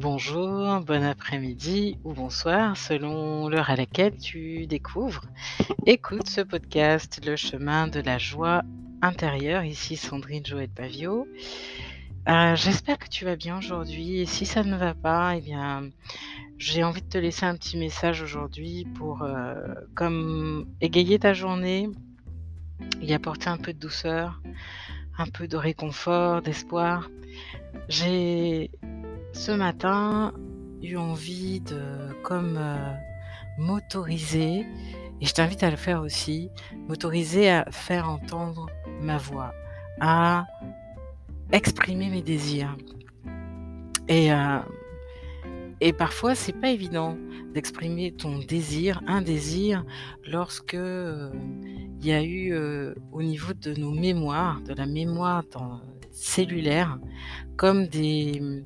[0.00, 5.24] Bonjour, bon après-midi ou bonsoir selon l'heure à laquelle tu découvres.
[5.86, 8.62] Écoute ce podcast, Le chemin de la joie
[9.02, 9.64] intérieure.
[9.64, 11.26] Ici Sandrine Joël Pavio.
[12.28, 15.90] Euh, J'espère que tu vas bien aujourd'hui et si ça ne va pas, eh bien,
[16.58, 19.56] j'ai envie de te laisser un petit message aujourd'hui pour euh,
[19.96, 21.90] comme égayer ta journée
[23.02, 24.40] y apporter un peu de douceur,
[25.18, 27.10] un peu de réconfort, d'espoir.
[27.88, 28.70] J'ai
[29.32, 30.32] ce matin
[30.82, 32.92] eu envie de comme euh,
[33.58, 34.66] m'autoriser
[35.20, 36.50] et je t'invite à le faire aussi,
[36.86, 38.68] m'autoriser à faire entendre
[39.00, 39.52] ma voix,
[40.00, 40.46] à
[41.50, 42.76] exprimer mes désirs.
[44.06, 44.58] Et, euh,
[45.80, 47.16] et parfois, c'est pas évident
[47.52, 49.84] d'exprimer ton désir, un désir,
[50.26, 51.30] lorsque euh,
[52.00, 55.42] il y a eu euh, au niveau de nos mémoires, de la mémoire
[56.12, 56.98] cellulaire,
[57.56, 58.62] comme des, euh,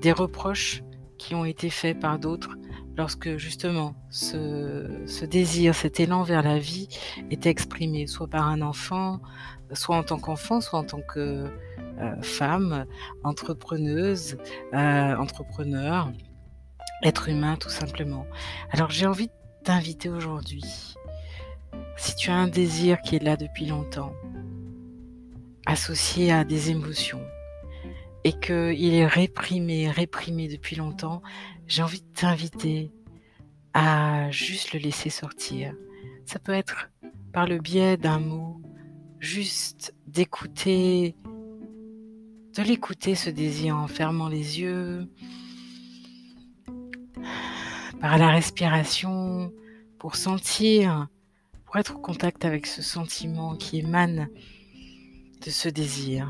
[0.00, 0.82] des reproches
[1.18, 2.56] qui ont été faits par d'autres
[2.96, 6.88] lorsque justement ce, désir, cet élan vers la vie
[7.30, 9.20] était exprimé, soit par un enfant,
[9.72, 11.46] soit en tant qu'enfant, soit en tant que
[11.98, 12.86] euh, femme,
[13.24, 14.36] entrepreneuse,
[14.74, 16.10] euh, entrepreneur,
[17.02, 18.26] être humain tout simplement.
[18.70, 19.32] Alors j'ai envie de
[19.64, 20.94] t'inviter aujourd'hui,
[21.96, 24.12] si tu as un désir qui est là depuis longtemps,
[25.66, 27.22] associé à des émotions,
[28.24, 31.22] et qu'il est réprimé, réprimé depuis longtemps,
[31.66, 32.92] j'ai envie de t'inviter
[33.74, 35.74] à juste le laisser sortir.
[36.26, 36.90] Ça peut être
[37.32, 38.60] par le biais d'un mot,
[39.18, 41.16] juste d'écouter,
[42.54, 45.08] de l'écouter ce désir en fermant les yeux,
[48.00, 49.52] par la respiration,
[49.98, 51.06] pour sentir,
[51.64, 54.28] pour être au contact avec ce sentiment qui émane
[55.44, 56.28] de ce désir.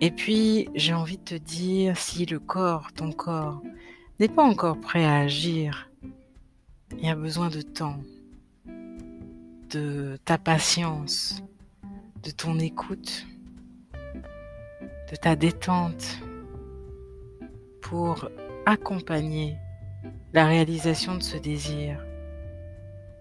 [0.00, 3.62] Et puis, j'ai envie de te dire, si le corps, ton corps,
[4.18, 5.90] n'est pas encore prêt à agir,
[6.92, 7.98] il y a besoin de temps,
[9.70, 11.42] de ta patience,
[12.22, 13.26] de ton écoute,
[15.10, 16.18] de ta détente
[17.82, 18.28] pour
[18.64, 19.56] accompagner
[20.32, 22.04] la réalisation de ce désir.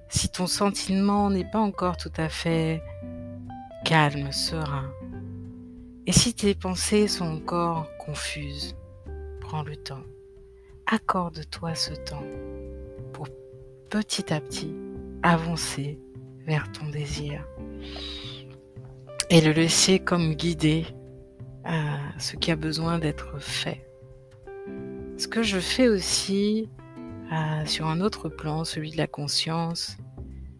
[0.09, 2.81] Si ton sentiment n'est pas encore tout à fait
[3.83, 4.91] calme, serein,
[6.07, 8.75] et si tes pensées sont encore confuses,
[9.41, 10.03] prends le temps.
[10.85, 12.23] Accorde-toi ce temps
[13.11, 13.27] pour
[13.89, 14.73] petit à petit
[15.23, 15.99] avancer
[16.45, 17.47] vers ton désir
[19.31, 20.85] et le laisser comme guider
[21.63, 23.89] à ce qui a besoin d'être fait.
[25.17, 26.69] Ce que je fais aussi
[27.31, 29.97] euh, sur un autre plan, celui de la conscience,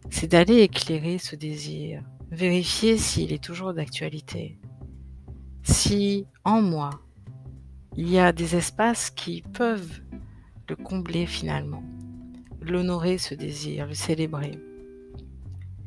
[0.09, 2.01] c'est d'aller éclairer ce désir,
[2.31, 4.57] vérifier s'il est toujours d'actualité
[5.65, 6.91] si en moi,
[7.97, 10.01] il y a des espaces qui peuvent
[10.69, 11.83] le combler finalement,
[12.61, 14.59] l'honorer ce désir, le célébrer.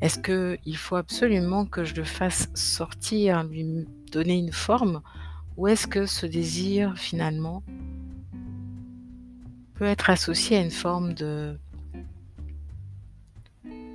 [0.01, 5.01] Est-ce qu'il faut absolument que je le fasse sortir, lui donner une forme,
[5.55, 7.63] ou est-ce que ce désir finalement
[9.75, 11.57] peut être associé à une forme de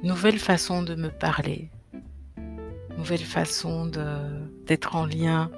[0.03, 1.71] nouvelle façon de me parler,
[2.97, 3.91] nouvelle façon
[4.67, 5.51] d'être en lien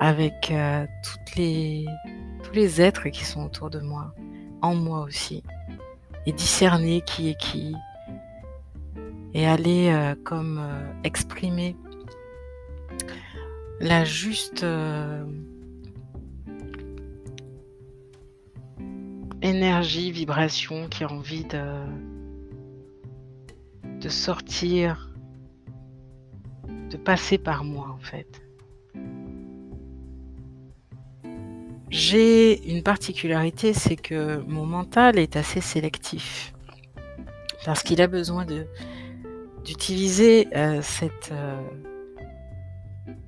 [0.00, 1.86] avec euh, toutes les,
[2.42, 4.14] tous les êtres qui sont autour de moi,
[4.62, 5.42] en moi aussi,
[6.26, 7.74] et discerner qui est qui,
[9.34, 11.76] et aller euh, comme euh, exprimer
[13.80, 15.24] la juste euh,
[19.42, 21.84] énergie, vibration qui a envie de,
[24.00, 25.14] de sortir,
[26.90, 28.45] de passer par moi en fait.
[31.98, 36.52] J'ai une particularité, c'est que mon mental est assez sélectif.
[37.64, 38.44] Parce qu'il a besoin
[39.64, 41.58] d'utiliser euh, cette euh,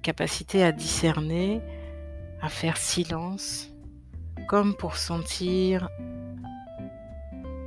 [0.02, 1.62] capacité à discerner,
[2.42, 3.70] à faire silence,
[4.48, 5.88] comme pour sentir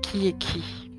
[0.03, 0.91] qui est qui.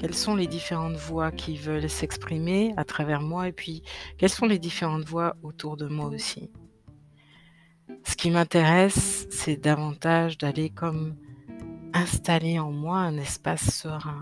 [0.00, 3.84] Quelles sont les différentes voix qui veulent s'exprimer à travers moi et puis
[4.18, 6.50] quelles sont les différentes voix autour de moi aussi.
[8.04, 11.14] Ce qui m'intéresse, c'est davantage d'aller comme
[11.92, 14.20] installer en moi un espace serein.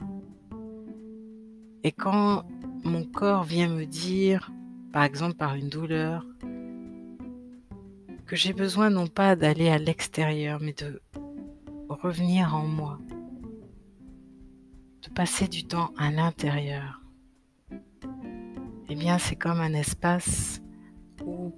[1.82, 2.44] Et quand
[2.84, 4.50] mon corps vient me dire,
[4.92, 6.26] par exemple par une douleur,
[8.26, 11.00] que j'ai besoin non pas d'aller à l'extérieur, mais de
[11.88, 12.98] revenir en moi,
[15.02, 17.00] de passer du temps à l'intérieur,
[18.88, 20.60] eh bien c'est comme un espace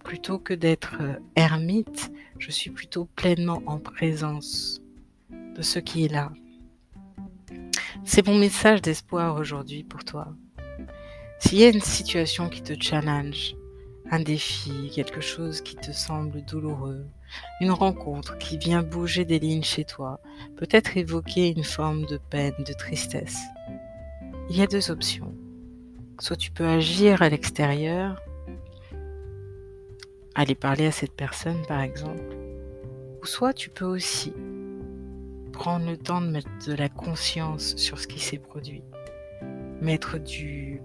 [0.03, 4.81] plutôt que d'être euh, ermite, je suis plutôt pleinement en présence
[5.57, 6.33] de ce qui est là.
[8.05, 10.29] C'est mon message d'espoir aujourd'hui pour toi.
[11.39, 13.55] S'il y a une situation qui te challenge,
[14.11, 17.07] un défi, quelque chose qui te semble douloureux,
[17.61, 20.21] une rencontre qui vient bouger des lignes chez toi,
[20.57, 23.41] peut-être évoquer une forme de peine, de tristesse,
[24.51, 25.35] il y a deux options.
[26.21, 28.21] Soit tu peux agir à l'extérieur,
[30.35, 32.37] aller parler à cette personne par exemple,
[33.23, 34.33] ou soit tu peux aussi
[35.53, 38.83] prendre le temps de mettre de la conscience sur ce qui s'est produit,
[39.81, 40.81] mettre du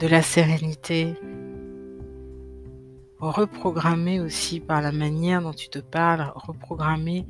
[0.00, 1.14] de la sérénité,
[3.20, 7.24] reprogrammer aussi par la manière dont tu te parles, reprogrammer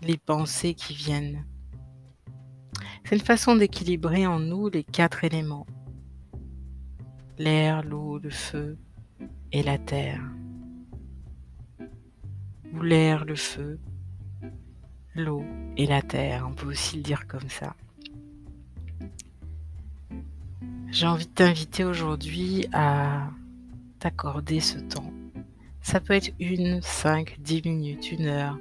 [0.00, 1.44] les pensées qui viennent.
[3.04, 5.66] C'est une façon d'équilibrer en nous les quatre éléments.
[7.38, 8.76] L'air, l'eau, le feu
[9.52, 10.22] et la terre.
[12.74, 13.78] Ou l'air, le feu,
[15.14, 15.44] l'eau
[15.76, 16.46] et la terre.
[16.48, 17.76] On peut aussi le dire comme ça.
[20.90, 23.30] J'ai envie de t'inviter aujourd'hui à
[24.00, 25.12] t'accorder ce temps.
[25.80, 28.58] Ça peut être une, cinq, dix minutes, une heure,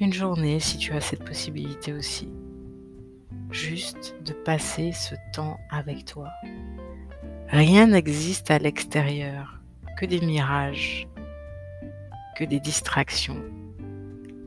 [0.00, 2.28] une journée si tu as cette possibilité aussi.
[3.50, 6.30] Juste de passer ce temps avec toi.
[7.48, 9.60] Rien n'existe à l'extérieur,
[9.96, 11.06] que des mirages,
[12.36, 13.40] que des distractions.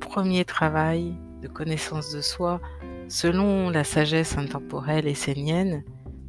[0.01, 2.59] Premier travail de connaissance de soi,
[3.07, 5.85] selon la sagesse intemporelle essénienne,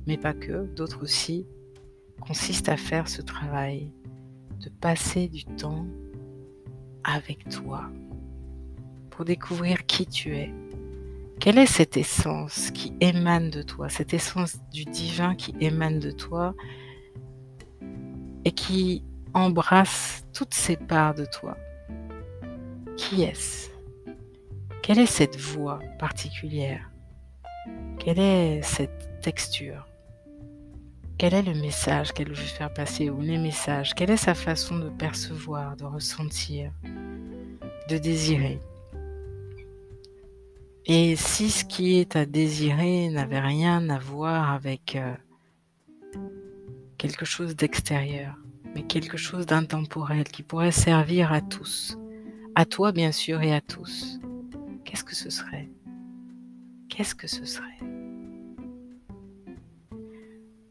[0.07, 1.45] mais pas que, d'autres aussi,
[2.21, 3.91] consiste à faire ce travail
[4.61, 5.87] de passer du temps
[7.03, 7.91] avec toi
[9.11, 10.55] pour découvrir qui tu es.
[11.41, 16.11] Quelle est cette essence qui émane de toi, cette essence du divin qui émane de
[16.11, 16.55] toi
[18.45, 19.03] et qui
[19.33, 21.57] embrasse toutes ces parts de toi?
[22.99, 23.71] Qui est-ce?
[24.83, 26.91] Quelle est cette voix particulière?
[27.99, 29.89] Quelle est cette texture?
[31.17, 33.95] Quel est le message qu'elle veut faire passer ou les messages?
[33.95, 36.71] Quelle est sa façon de percevoir, de ressentir,
[37.89, 38.61] de désirer?
[40.87, 45.15] Et si ce qui est à désirer n'avait rien à voir avec euh,
[46.97, 48.35] quelque chose d'extérieur,
[48.75, 51.99] mais quelque chose d'intemporel qui pourrait servir à tous,
[52.55, 54.21] à toi bien sûr et à tous,
[54.85, 55.69] qu'est-ce que ce serait?
[56.89, 57.67] Qu'est-ce que ce serait?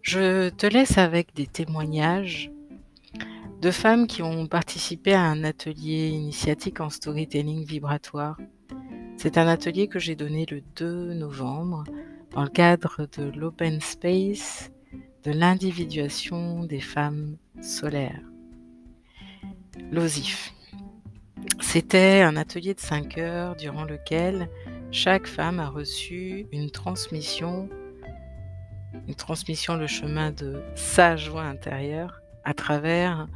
[0.01, 2.51] Je te laisse avec des témoignages
[3.61, 8.37] de femmes qui ont participé à un atelier initiatique en storytelling vibratoire.
[9.21, 11.83] C'est un atelier que j'ai donné le 2 novembre
[12.31, 14.71] dans le cadre de l'open space
[15.25, 18.23] de l'individuation des femmes solaires.
[19.91, 20.53] L'OSIF.
[21.59, 24.49] C'était un atelier de 5 heures durant lequel
[24.89, 27.67] chaque femme a reçu une transmission
[29.09, 33.27] une transmission le chemin de sa joie intérieure à travers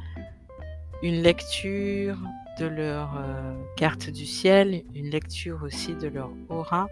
[1.02, 2.16] une lecture
[2.58, 6.88] de leur euh, carte du ciel, une lecture aussi de leur aura.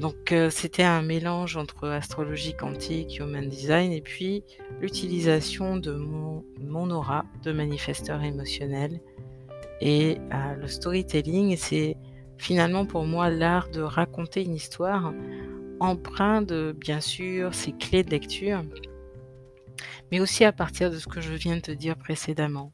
[0.00, 4.42] Donc euh, c'était un mélange entre astrologie quantique, human design et puis
[4.80, 9.00] l'utilisation de mon, aura de manifesteur émotionnel.
[9.82, 11.96] Et euh, le storytelling, c'est
[12.38, 15.12] finalement pour moi l'art de raconter une histoire
[15.80, 18.62] empreint de, bien sûr, ces clés de lecture,
[20.10, 22.72] mais aussi à partir de ce que je viens de te dire précédemment.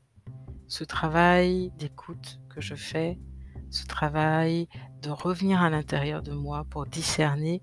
[0.69, 3.19] Ce travail d'écoute que je fais,
[3.71, 4.69] ce travail
[5.03, 7.63] de revenir à l'intérieur de moi pour discerner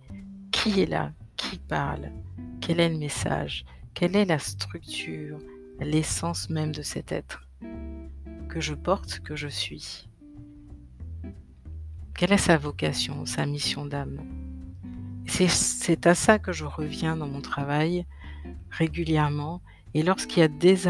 [0.52, 2.12] qui est là, qui parle,
[2.62, 5.40] quel est le message, quelle est la structure,
[5.80, 7.50] l'essence même de cet être
[8.48, 10.08] que je porte, que je suis.
[12.16, 14.22] Quelle est sa vocation, sa mission d'âme?
[15.26, 18.06] C'est à ça que je reviens dans mon travail
[18.70, 19.62] régulièrement.
[19.94, 20.88] Et lorsqu'il y a des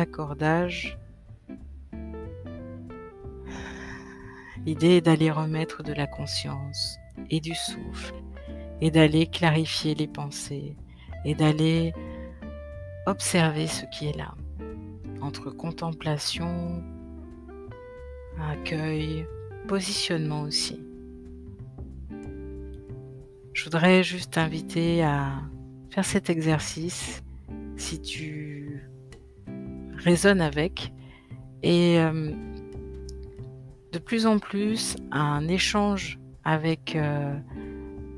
[4.65, 6.98] l'idée est d'aller remettre de la conscience
[7.29, 8.15] et du souffle,
[8.82, 10.75] et d'aller clarifier les pensées,
[11.25, 11.93] et d'aller
[13.05, 14.36] observer ce qui est là,
[15.22, 16.84] entre contemplation,
[18.39, 19.25] accueil,
[19.67, 20.79] positionnement aussi.
[23.53, 25.41] Je voudrais juste t'inviter à
[25.89, 27.24] faire cet exercice
[27.77, 28.89] si tu
[29.98, 30.91] résonnes avec
[31.62, 32.32] et euh,
[33.93, 37.38] de plus en plus un échange avec euh,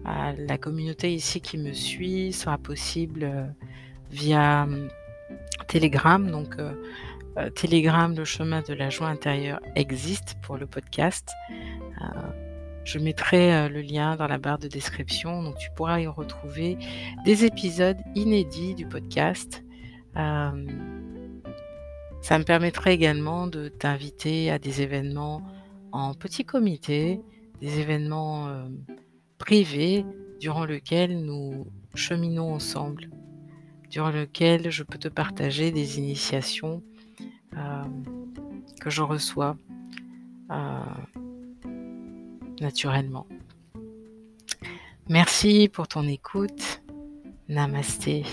[0.05, 3.46] la communauté ici qui me suit sera possible euh,
[4.10, 4.67] via
[5.67, 6.32] Telegram.
[6.32, 6.55] Donc,
[7.55, 11.29] Telegram, le chemin de la joie intérieure existe pour le podcast.
[12.86, 16.77] Je mettrai le lien dans la barre de description, donc tu pourras y retrouver
[17.25, 19.65] des épisodes inédits du podcast.
[20.13, 25.41] ça me permettrait également de t'inviter à des événements
[26.20, 27.22] petit comité,
[27.62, 28.68] des événements
[29.38, 30.06] privés
[30.40, 33.10] durant lesquels nous cheminons ensemble,
[33.90, 36.84] durant lesquels je peux te partager des initiations
[38.82, 39.58] que je reçois
[42.62, 43.28] naturellement.
[45.10, 46.82] Merci pour ton écoute.
[47.48, 48.24] Namasté.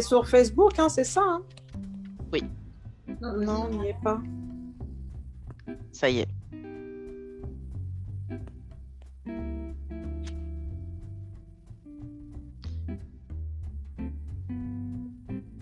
[0.00, 1.42] Sur Facebook, hein, c'est ça hein?
[2.32, 2.42] Oui.
[3.20, 4.20] Non, on n'y est pas.
[5.92, 6.28] Ça y est.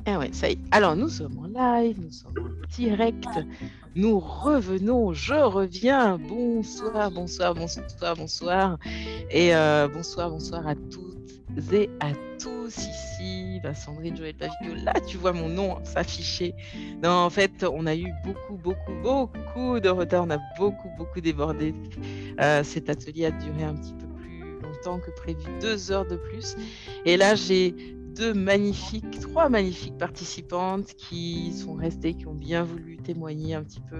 [0.06, 0.58] Ah ouais, ça y est.
[0.70, 3.26] Alors, nous sommes en live, nous sommes en direct.
[3.94, 6.18] Nous revenons, je reviens.
[6.18, 8.78] Bonsoir, bonsoir, bonsoir, bonsoir.
[9.30, 11.42] Et euh, bonsoir, bonsoir à toutes
[11.72, 12.57] et à tous
[13.58, 14.82] ici Sandrine Joël Pavillon.
[14.84, 16.54] Là, tu vois mon nom s'afficher.
[17.02, 20.24] Non, en fait, on a eu beaucoup, beaucoup, beaucoup de retard.
[20.24, 21.74] On a beaucoup, beaucoup débordé.
[22.40, 26.16] Euh, cet atelier a duré un petit peu plus longtemps que prévu, deux heures de
[26.16, 26.56] plus.
[27.04, 32.96] Et là, j'ai deux magnifiques, trois magnifiques participantes qui sont restées, qui ont bien voulu
[32.96, 33.98] témoigner un petit peu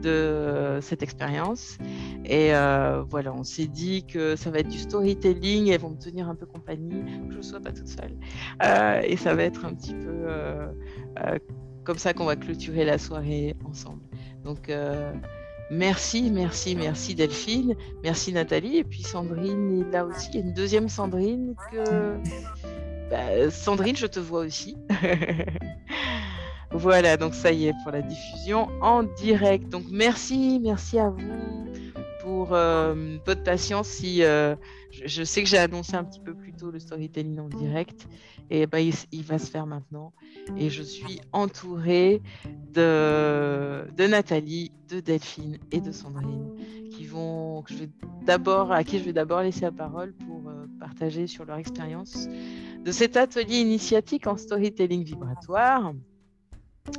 [0.00, 1.76] de cette expérience.
[2.24, 5.98] Et euh, voilà, on s'est dit que ça va être du storytelling, elles vont me
[5.98, 8.16] tenir un peu compagnie, que je ne sois pas toute seule.
[8.62, 10.68] Euh, et ça va être un petit peu euh,
[11.82, 14.02] comme ça qu'on va clôturer la soirée ensemble.
[14.44, 14.70] Donc,
[15.70, 20.30] Merci, merci, merci Delphine, merci Nathalie, et puis Sandrine est là aussi.
[20.32, 22.16] Il y a une deuxième Sandrine que
[23.10, 24.76] bah, Sandrine, je te vois aussi.
[26.70, 29.68] voilà, donc ça y est pour la diffusion en direct.
[29.68, 31.66] Donc merci, merci à vous
[32.20, 33.88] pour euh, votre patience.
[33.88, 34.54] Si euh,
[34.90, 38.06] je, sais que j'ai annoncé un petit peu plus tôt le storytelling en direct,
[38.50, 40.12] et bah, il, va se faire maintenant.
[40.56, 42.22] Et je suis entourée
[42.72, 46.54] de, Nathalie, de Delphine et de Sandrine
[46.90, 47.88] qui vont, je vais
[48.24, 52.28] d'abord, à qui je vais d'abord laisser la parole pour euh, partager sur leur expérience
[52.88, 55.92] de cet atelier initiatique en storytelling vibratoire.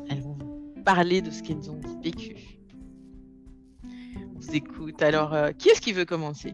[0.07, 0.37] Elles vont
[0.85, 2.35] parler de ce qu'elles ont vécu.
[4.37, 5.01] On s'écoute.
[5.01, 6.53] Alors, euh, qui est-ce qui veut commencer?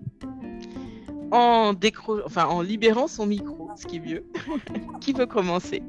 [1.32, 2.22] En, décro...
[2.24, 4.26] enfin, en libérant son micro, ce qui est mieux.
[5.02, 5.84] qui veut commencer?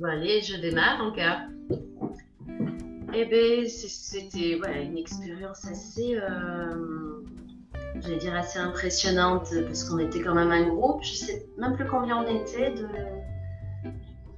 [0.00, 1.46] Bon, Allez, je démarre en cas.
[3.14, 7.22] Eh bien, c'était une expérience assez, euh,
[8.00, 11.02] j'allais dire assez impressionnante parce qu'on était quand même un groupe.
[11.02, 12.70] Je sais même plus combien on était.
[12.70, 12.88] De...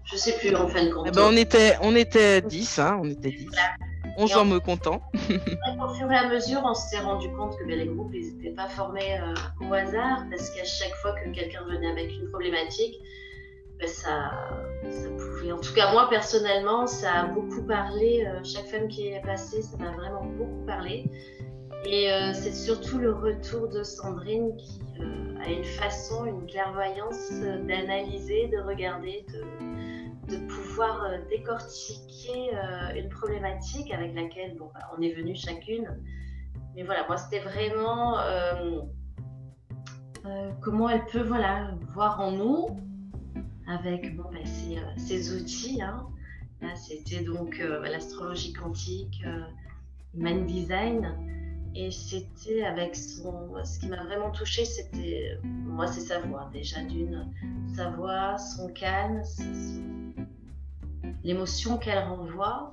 [0.04, 1.06] Je sais plus en fin de compte.
[1.08, 3.46] Eh ben, on était, on était 10, hein, on était 10.
[4.18, 5.02] 11 en me comptant.
[5.14, 8.68] au fur et à mesure, on s'est rendu compte que ben, les groupes n'étaient pas
[8.68, 12.94] formés euh, au hasard parce qu'à chaque fois que quelqu'un venait avec une problématique,
[13.78, 14.30] ben, ça,
[14.88, 15.52] ça, pouvait.
[15.52, 18.26] En tout cas, moi personnellement, ça a beaucoup parlé.
[18.26, 21.10] Euh, chaque femme qui est passée, ça m'a vraiment beaucoup parlé.
[21.88, 27.30] Et euh, c'est surtout le retour de Sandrine qui euh, a une façon, une clairvoyance
[27.30, 29.24] euh, d'analyser, de regarder,
[30.28, 32.50] de, pouvoir décortiquer
[32.96, 35.88] une problématique avec laquelle bon, bah, on est venu chacune.
[36.74, 38.18] Mais voilà, moi c'était vraiment
[40.60, 42.80] comment elle peut voilà, voir en nous
[43.68, 44.40] avec bon, bah,
[44.96, 45.80] ses, outils.
[45.80, 46.08] Hein.
[46.60, 49.24] Là, c'était donc l'astrologie quantique,
[50.12, 51.35] man design.
[51.78, 53.52] Et c'était avec son.
[53.62, 55.38] Ce qui m'a vraiment touchée, c'était.
[55.44, 57.30] Moi, c'est sa voix, déjà d'une.
[57.74, 59.22] Sa voix, son calme,
[61.22, 62.72] l'émotion qu'elle renvoie.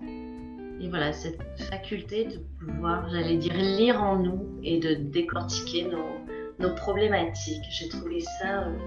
[0.79, 6.19] Et voilà, cette faculté de pouvoir, j'allais dire, lire en nous et de décortiquer nos,
[6.60, 7.63] nos problématiques.
[7.72, 8.77] J'ai trouvé ça euh,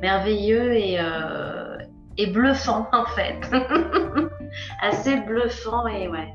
[0.00, 1.76] merveilleux et, euh,
[2.16, 3.38] et bluffant, en fait.
[4.80, 6.34] Assez bluffant et ouais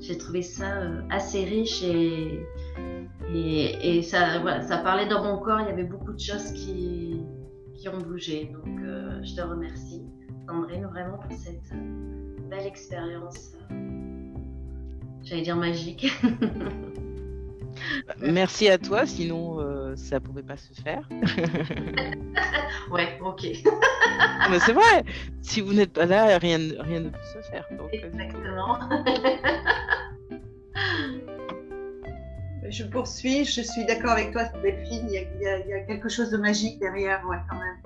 [0.00, 2.40] j'ai trouvé ça euh, assez riche et,
[3.32, 5.60] et, ça, ça parlait dans mon corps.
[5.60, 7.20] Il y avait beaucoup de choses qui,
[7.74, 8.50] qui ont bougé.
[8.52, 10.02] Donc, euh, je te remercie,
[10.46, 13.52] Sandrine, vraiment pour cette euh, belle expérience.
[15.22, 16.10] j'allais dire magique.
[18.20, 21.08] Merci à toi, sinon euh, ça ne pouvait pas se faire.
[22.90, 23.46] ouais, ok.
[24.50, 25.04] Mais c'est vrai,
[25.42, 27.66] si vous n'êtes pas là, rien, rien ne peut se faire.
[27.72, 28.78] Euh, Exactement.
[32.70, 36.08] je poursuis, je suis d'accord avec toi, Delphine, il y, a, il y, a, quelque
[36.08, 37.78] chose de magique derrière, ouais, quand même.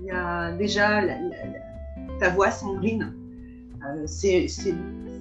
[0.00, 1.02] Il y a déjà
[2.18, 3.14] ta voix, Sandrine.
[3.86, 4.46] Euh, c'est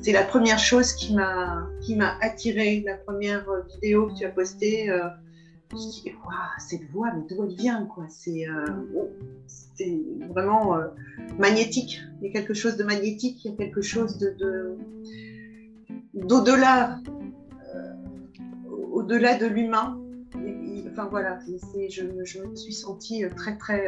[0.02, 2.84] c'est la première chose qui m'a qui m'a attiré.
[2.86, 5.10] La première vidéo que tu as postée, euh,
[5.70, 8.66] je me suis dit waouh cette voix, mais d'où elle vient C'est euh,
[8.96, 9.10] oh,
[10.30, 10.88] vraiment euh,
[11.38, 12.02] magnétique.
[12.22, 14.78] Il y a quelque chose de magnétique, il y a quelque chose de
[16.14, 17.00] d'au-delà,
[18.92, 20.00] au-delà de l'humain.
[20.96, 23.88] Je, me suis sentie très très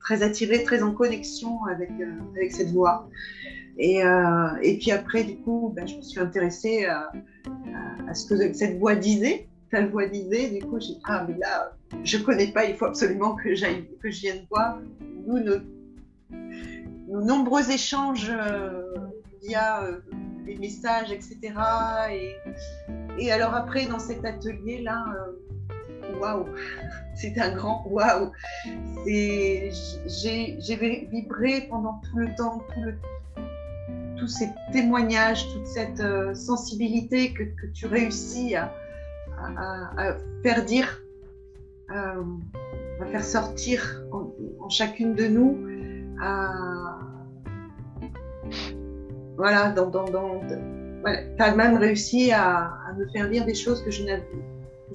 [0.00, 3.08] très attirée, très en connexion avec cette voix.
[3.82, 7.10] Et, euh, et, puis après, du coup, ben, je me suis intéressée à,
[8.12, 9.48] ce que cette voix disait.
[9.70, 11.72] Ta voix disait, du coup, j'ai dit, ah, mais là,
[12.04, 14.78] je ne connais pas, il faut absolument que, j'aille, que je vienne voir.
[15.26, 18.94] Nous, nos, nombreux échanges euh,
[19.42, 20.00] via euh,
[20.44, 21.38] les messages, etc.
[22.12, 22.36] Et,
[23.18, 25.06] et, alors après, dans cet atelier-là,
[26.20, 26.44] waouh,
[27.14, 28.30] c'est un grand waouh.
[29.06, 29.70] J'ai,
[30.58, 33.19] j'ai vibré pendant tout le temps, tout le temps
[34.20, 38.70] tous ces témoignages, toute cette euh, sensibilité que, tu réussis à,
[40.42, 41.02] faire dire,
[41.90, 42.22] euh,
[43.00, 45.58] à faire sortir en, chacune de nous,
[49.36, 54.04] voilà, dans, dans, tu as même réussi à, me faire lire des choses que je
[54.04, 54.18] ne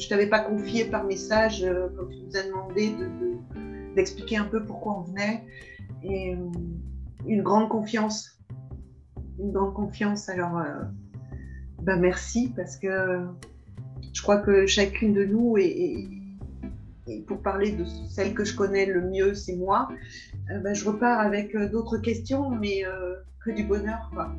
[0.08, 2.96] t'avais pas confiées par message euh, quand tu nous as demandé
[3.96, 5.44] d'expliquer un peu pourquoi on venait.
[6.04, 6.36] Et
[7.26, 8.35] une grande confiance
[9.40, 10.30] une grande confiance.
[10.30, 10.62] Alors,
[11.82, 13.26] bah merci parce que
[14.14, 16.08] je crois que chacune de nous, et,
[17.28, 19.90] pour parler de celle que je connais le mieux, c'est moi,
[20.50, 22.84] euh, bah, je repars avec euh, d'autres questions, mais
[23.44, 24.32] que du bonheur, quoi.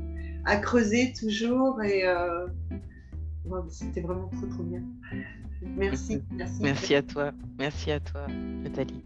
[0.45, 2.05] À creuser toujours et
[3.71, 4.83] c'était vraiment trop, trop bien.
[5.63, 6.63] Merci, merci.
[6.63, 7.33] Merci à toi.
[7.59, 8.27] Merci à toi,
[8.63, 9.03] Nathalie.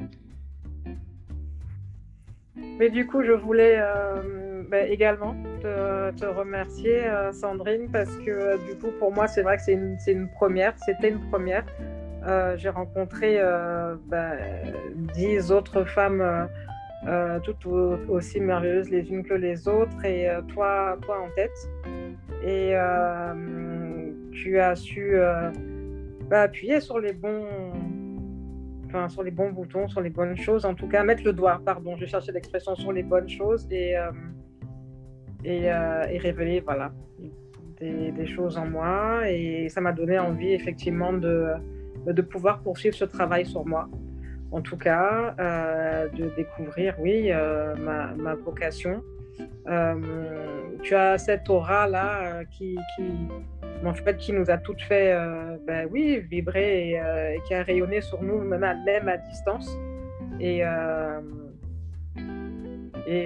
[2.79, 3.79] Mais du coup, je voulais
[4.71, 9.57] bah, également te, remercier, euh, Sandrine, parce que euh, du coup, pour moi, c'est vrai
[9.57, 9.73] que c'est
[10.13, 10.75] une, première.
[10.79, 11.65] C'était une première.
[12.25, 13.41] Euh, j'ai rencontré
[14.07, 14.33] bah,
[15.15, 16.49] dix autres femmes
[17.43, 21.51] toutes aussi merveilleuses les unes que les autres, et toi, toi en tête.
[22.45, 22.75] Et
[24.33, 25.17] tu as su
[26.29, 27.73] bah, appuyer sur les bons
[29.09, 31.97] Sur les bons boutons, sur les bonnes choses, en tout cas mettre le doigt, pardon,
[31.97, 34.11] je cherchais l'expression sur les bonnes choses et, euh,
[35.45, 36.93] et, révéler voilà,
[37.79, 39.31] des, choses en moi.
[39.31, 41.53] Et ça m'a donné envie effectivement de,
[42.07, 43.89] de pouvoir poursuivre ce travail sur moi.
[44.53, 49.03] En tout cas, euh, de découvrir, oui, euh, ma, ma, vocation.
[50.83, 53.13] Tu as cette aura-là qui, qui,
[53.85, 55.15] en fait, qui nous a toutes fait,
[55.67, 59.71] ben oui, vibrer et, qui a rayonné sur nous, même à, distance.
[60.41, 60.65] Et,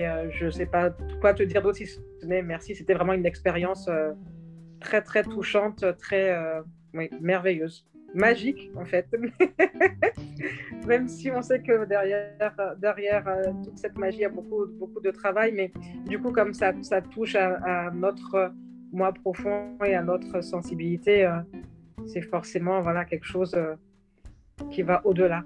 [0.06, 2.74] euh, je ne sais pas quoi te dire d'autre si ce n'est merci.
[2.74, 4.12] C'était vraiment une expérience euh,
[4.80, 6.62] très, très touchante, très euh,
[7.20, 7.86] merveilleuse.
[8.14, 9.06] Magique, en fait.
[10.86, 13.24] Même si on sait que derrière, derrière
[13.64, 15.52] toute cette magie, il y a beaucoup, beaucoup de travail.
[15.52, 15.72] Mais
[16.06, 18.52] du coup, comme ça, ça touche à, notre
[18.92, 21.28] moi profond et à notre sensibilité,
[22.06, 23.56] c'est forcément voilà, quelque chose
[24.70, 25.44] qui va au-delà.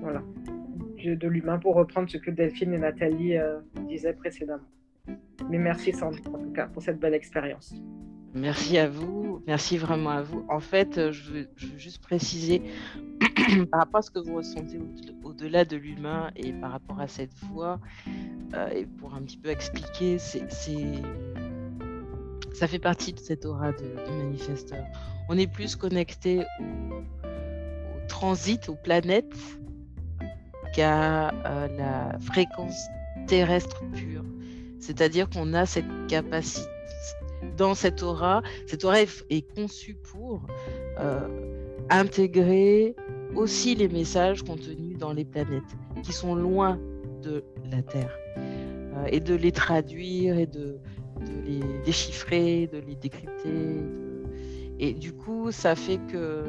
[0.00, 0.22] Voilà
[1.14, 4.64] de l'humain pour reprendre ce que Delphine et Nathalie euh, disaient précédemment.
[5.48, 7.74] Mais merci Sandrine en tout cas pour cette belle expérience.
[8.36, 10.44] Merci à vous, merci vraiment à vous.
[10.50, 12.60] En fait, euh, je veux, juste préciser
[13.70, 14.78] par rapport à ce que vous ressentez
[15.24, 17.80] au-delà de l'humain et par rapport à cette voix,
[18.52, 20.44] euh, et pour un petit peu expliquer, c'est
[22.52, 24.84] ça fait partie de cette aura de, manifesteur.
[25.30, 29.34] On est plus connecté au, transit, aux planètes,
[30.74, 32.86] qu'à euh, la fréquence
[33.26, 34.24] terrestre pure.
[34.78, 36.68] C'est-à-dire qu'on a cette capacité,
[37.56, 40.42] dans cette aura, cette aura est, conçue pour
[40.98, 41.28] euh,
[41.90, 42.94] intégrer
[43.34, 46.78] aussi les messages contenus dans les planètes, qui sont loin
[47.22, 50.78] de la Terre, euh, et de les traduire, et de,
[51.44, 53.82] les déchiffrer, de les décrypter.
[54.78, 56.44] Et du coup, ça fait que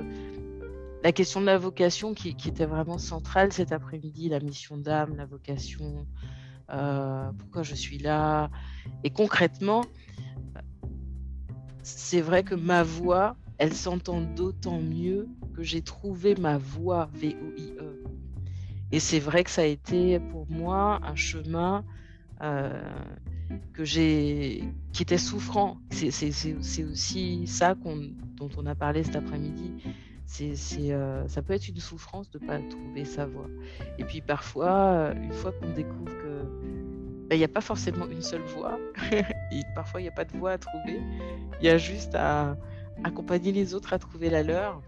[1.03, 5.25] la question de la vocation qui, était vraiment centrale cet après-midi, la mission d'âme, la
[5.25, 6.05] vocation,
[6.71, 8.49] euh, pourquoi je suis là.
[9.03, 9.85] Et concrètement,
[11.95, 18.03] c'est vrai que ma voix, elle s'entend d'autant mieux que j'ai trouvé ma voix V-O-I-E.
[18.91, 21.85] Et c'est vrai que ça a été pour moi un chemin
[22.41, 22.81] euh,
[23.71, 25.77] que j'ai, qui était souffrant.
[25.89, 29.73] C'est aussi ça dont on a parlé cet après-midi.
[30.41, 33.47] Euh, ça peut être une souffrance de ne pas trouver sa voix.
[33.97, 36.76] Et puis parfois, une fois qu'on découvre que
[37.27, 38.79] ben, il n'y a pas forcément une seule voix,
[39.11, 41.01] et parfois il n'y a pas de voix à trouver,
[41.59, 42.55] il y a juste à
[43.03, 44.81] accompagner les autres à trouver la leur.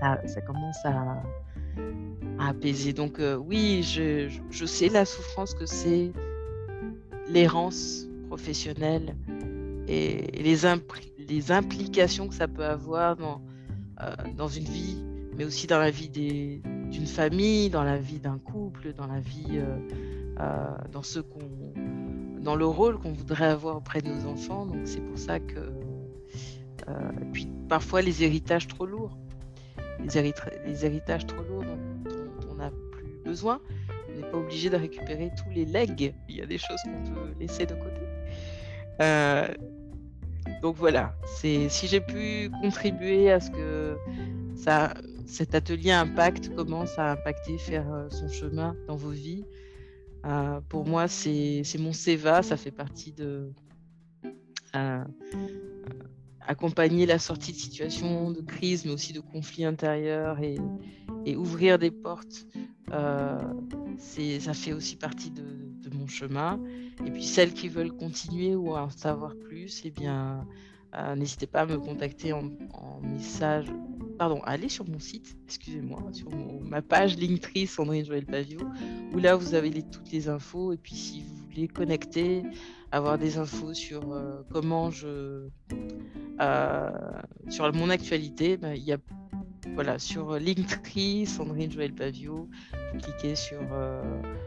[0.00, 1.22] Ça, commence à,
[2.38, 2.92] apaiser.
[2.92, 6.12] Donc euh, oui, je, sais la souffrance que c'est,
[7.28, 9.16] l'errance professionnelle
[9.88, 10.56] et, les,
[11.28, 13.42] les, implications que ça peut avoir dans,
[14.00, 15.02] euh, dans une vie,
[15.36, 19.58] mais aussi dans la vie d'une famille, dans la vie d'un couple, dans la vie,
[19.58, 19.78] euh,
[20.92, 21.40] dans ce qu'on,
[22.40, 24.66] dans le rôle qu'on voudrait avoir auprès de nos enfants.
[24.66, 25.72] Donc c'est pour ça que,
[27.20, 29.16] et puis parfois les héritages trop lourds,
[30.00, 30.16] les,
[30.86, 31.64] héritages trop lourds
[33.28, 33.60] besoin.
[34.08, 36.14] On n'est pas obligé de récupérer tous les legs.
[36.28, 38.02] Il y a des choses qu'on peut laisser de côté.
[39.00, 39.48] Euh,
[40.62, 43.96] donc voilà, si j'ai pu contribuer à ce que
[44.56, 44.94] ça,
[45.26, 49.44] cet atelier impacte, commence à impacter, faire euh, son chemin dans vos vies.
[50.28, 53.52] Euh, pour moi, c'est mon CEVA, ça fait partie de
[56.46, 60.56] accompagner la sortie de situations de crise, mais aussi de conflits intérieurs et,
[61.26, 62.46] et ouvrir des portes
[62.92, 63.38] euh,
[64.40, 65.44] ça fait aussi partie de,
[65.92, 66.60] mon chemin.
[67.06, 70.46] Et puis celles qui veulent continuer ou en savoir plus, eh bien,
[70.94, 72.50] euh, n'hésitez pas à me contacter en,
[73.02, 73.66] message.
[74.18, 76.28] Pardon, allez sur mon site, excusez-moi, sur
[76.62, 78.60] ma page Linktree Sandrine Joël Pavio,
[79.12, 80.72] où là vous avez toutes les infos.
[80.72, 82.42] Et puis si vous voulez connecter,
[82.90, 85.48] avoir des infos sur euh, comment je.
[87.48, 88.98] sur mon actualité, ben, il y a
[89.74, 92.48] voilà, sur euh, Linktree, Sandrine Joël Pavio,
[92.92, 93.60] vous cliquez sur.
[93.72, 94.02] Euh,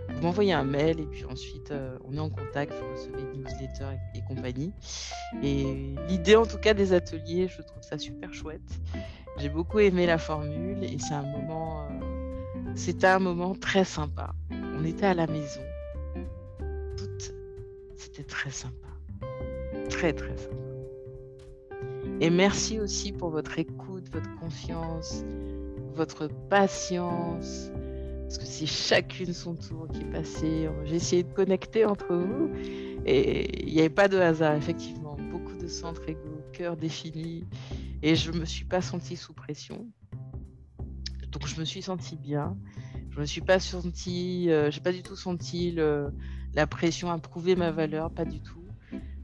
[0.09, 3.41] vous m'envoyez un mail et puis ensuite euh, on est en contact, vous recevez une
[3.41, 4.73] newsletter et, compagnie.
[5.41, 8.61] Et l'idée en tout cas des ateliers, je trouve ça super chouette.
[9.37, 11.87] J'ai beaucoup aimé la formule et c'est un moment.
[12.75, 14.33] C'était un moment très sympa.
[14.51, 15.61] On était à la maison.
[17.97, 18.87] C'était très sympa.
[19.89, 20.55] Très très sympa.
[22.19, 25.23] Et merci aussi pour votre écoute, votre confiance,
[25.95, 27.71] votre patience.
[28.23, 30.69] Parce que c'est chacune son tour qui est passé.
[30.85, 32.49] J'ai essayé de connecter entre vous.
[33.05, 35.17] Et il n'y avait pas de hasard, effectivement.
[35.31, 37.43] Beaucoup de centres égaux, cœur défini.
[38.03, 39.87] Et je me suis pas sentie sous pression.
[41.31, 42.57] Donc je me suis sentie bien.
[43.09, 45.75] Je me suis pas sentie, euh, j'ai pas du tout senti
[46.53, 48.65] la pression à prouver ma valeur, pas du tout.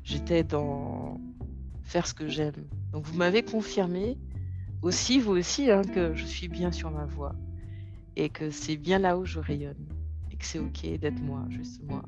[0.03, 1.19] J'étais dans
[1.83, 2.67] faire ce que j'aime.
[2.91, 4.17] Donc vous m'avez confirmé
[4.81, 7.33] aussi, vous aussi, hein, que je suis bien sur ma voie
[8.15, 9.87] et que c'est bien là où je rayonne
[10.31, 12.03] et que c'est ok d'être moi, juste moi.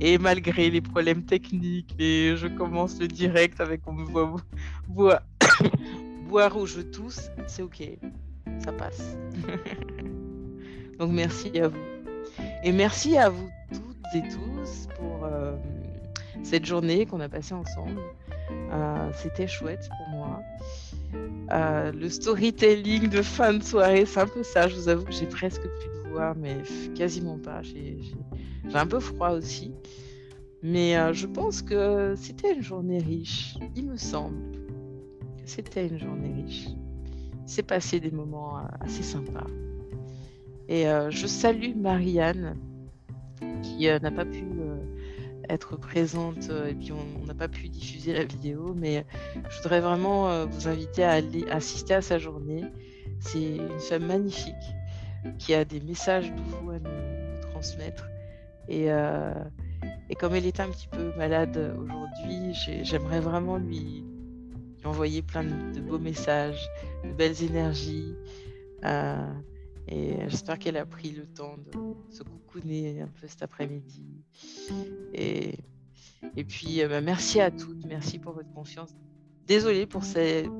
[0.00, 4.04] Et malgré les problèmes techniques, et je commence le direct avec on me
[4.88, 5.22] voit
[6.26, 7.82] boire ou je tousse, c'est ok,
[8.64, 9.16] ça passe.
[10.98, 11.76] Donc merci à vous.
[12.64, 15.54] Et merci à vous toutes et tous pour euh,
[16.42, 18.00] cette journée qu'on a passée ensemble.
[18.72, 20.40] Euh, c'était chouette pour moi.
[21.52, 24.68] Euh, le storytelling de fin de soirée, c'est un peu ça.
[24.68, 26.62] Je vous avoue que j'ai presque plus de voix, mais
[26.94, 27.62] quasiment pas.
[27.62, 27.98] J'ai
[28.74, 29.72] un peu froid aussi.
[30.62, 33.56] Mais euh, je pense que c'était une journée riche.
[33.76, 34.55] Il me semble
[35.46, 36.68] c'était une journée riche.
[37.46, 39.46] C'est passé des moments assez sympas.
[40.68, 42.56] Et je salue Marianne
[43.62, 44.44] qui n'a pas pu
[45.48, 49.04] être présente euh, et puis on n'a pas pu diffuser la vidéo, mais
[49.48, 52.64] je voudrais vraiment euh, vous inviter à aller assister à sa journée.
[53.20, 54.54] C'est une femme magnifique
[55.38, 58.08] qui a des messages nouveaux à nous, transmettre.
[58.68, 59.32] Et, euh,
[60.10, 64.04] et, comme elle est un petit peu malade aujourd'hui, j'aimerais vraiment lui,
[64.86, 66.68] envoyer plein de, beaux messages,
[67.04, 68.14] de belles énergies.
[69.88, 74.24] Et j'espère qu'elle a pris le temps de se coucouner un peu cet après-midi.
[75.14, 75.58] Et,
[76.36, 77.84] et puis, euh, bah, merci à toutes.
[77.86, 78.94] Merci pour votre confiance.
[79.46, 80.50] Désolée pour celles,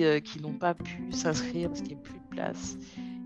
[0.00, 2.76] euh, qui n'ont pas pu s'inscrire parce qu'il n'y a plus de place.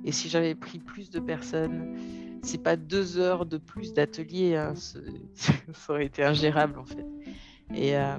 [0.05, 1.97] Et si j'avais pris plus de personnes,
[2.43, 4.55] c'est pas deux heures de plus d'atelier.
[4.55, 4.75] Hein,
[5.35, 5.53] ça
[5.89, 7.07] aurait été ingérable en fait.
[7.75, 8.19] Et euh,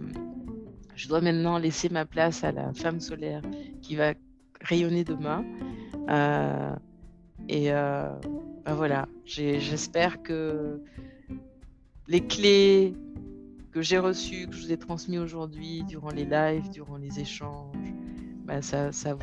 [0.97, 3.43] je dois maintenant laisser ma place à la femme solaire
[3.81, 4.13] qui va
[4.61, 5.45] rayonner demain.
[6.09, 6.75] Euh,
[7.47, 8.09] et euh,
[8.65, 10.81] ben voilà, j'espère que
[12.07, 12.95] les clés
[13.71, 17.75] que j'ai reçus, que je vous ai transmis aujourd'hui, durant les lives, durant les échanges,
[18.45, 19.21] bah, ça, ça vous.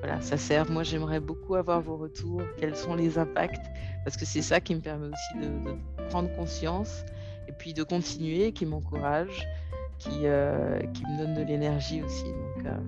[0.00, 0.70] Voilà, ça sert.
[0.70, 2.42] Moi, j'aimerais beaucoup avoir vos retours.
[2.58, 3.64] Quels sont les impacts
[4.04, 7.06] Parce que c'est ça qui me permet aussi de, de, prendre conscience
[7.48, 9.48] et puis de continuer, qui m'encourage,
[9.98, 12.24] qui, euh, qui me donne de l'énergie aussi.
[12.24, 12.78] Donc, euh,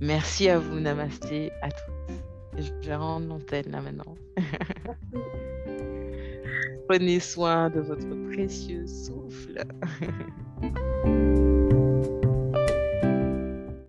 [0.00, 2.16] merci à vous, Namasté, à toutes.
[2.58, 4.14] je vais rendre l'antenne là maintenant.
[6.88, 9.64] Prenez soin de votre précieux souffle.